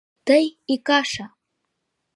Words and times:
Тый 0.27 0.45
икаша 0.73 1.25